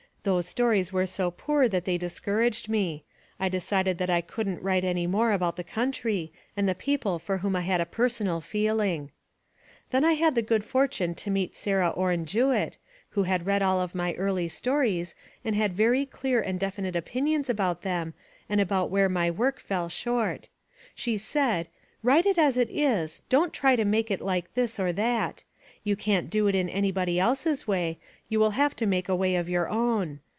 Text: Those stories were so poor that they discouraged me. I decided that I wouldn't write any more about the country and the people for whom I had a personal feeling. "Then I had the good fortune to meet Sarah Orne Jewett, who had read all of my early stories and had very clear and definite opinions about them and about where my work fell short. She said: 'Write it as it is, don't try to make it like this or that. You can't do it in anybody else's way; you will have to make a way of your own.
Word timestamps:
Those 0.23 0.47
stories 0.47 0.93
were 0.93 1.07
so 1.07 1.31
poor 1.31 1.67
that 1.67 1.85
they 1.85 1.97
discouraged 1.97 2.69
me. 2.69 3.03
I 3.39 3.49
decided 3.49 3.97
that 3.97 4.09
I 4.11 4.21
wouldn't 4.37 4.61
write 4.61 4.83
any 4.83 5.07
more 5.07 5.31
about 5.31 5.55
the 5.55 5.63
country 5.63 6.31
and 6.55 6.69
the 6.69 6.75
people 6.75 7.17
for 7.17 7.39
whom 7.39 7.55
I 7.55 7.61
had 7.61 7.81
a 7.81 7.87
personal 7.87 8.39
feeling. 8.39 9.09
"Then 9.89 10.05
I 10.05 10.13
had 10.13 10.35
the 10.35 10.43
good 10.43 10.63
fortune 10.63 11.15
to 11.15 11.31
meet 11.31 11.55
Sarah 11.55 11.89
Orne 11.89 12.27
Jewett, 12.27 12.77
who 13.09 13.23
had 13.23 13.47
read 13.47 13.63
all 13.63 13.81
of 13.81 13.95
my 13.95 14.13
early 14.13 14.47
stories 14.47 15.15
and 15.43 15.55
had 15.55 15.73
very 15.73 16.05
clear 16.05 16.39
and 16.39 16.59
definite 16.59 16.95
opinions 16.95 17.49
about 17.49 17.81
them 17.81 18.13
and 18.47 18.61
about 18.61 18.91
where 18.91 19.09
my 19.09 19.31
work 19.31 19.59
fell 19.59 19.89
short. 19.89 20.49
She 20.93 21.17
said: 21.17 21.67
'Write 22.03 22.27
it 22.27 22.37
as 22.37 22.57
it 22.57 22.69
is, 22.69 23.23
don't 23.29 23.53
try 23.53 23.75
to 23.75 23.83
make 23.85 24.11
it 24.11 24.21
like 24.21 24.53
this 24.53 24.79
or 24.79 24.93
that. 24.93 25.45
You 25.83 25.95
can't 25.95 26.29
do 26.29 26.45
it 26.47 26.53
in 26.53 26.69
anybody 26.69 27.19
else's 27.19 27.67
way; 27.67 27.97
you 28.29 28.39
will 28.39 28.51
have 28.51 28.75
to 28.77 28.85
make 28.85 29.09
a 29.09 29.15
way 29.15 29.33
of 29.35 29.49
your 29.49 29.67
own. 29.67 30.19